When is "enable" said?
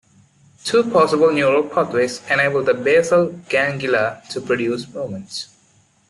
2.27-2.63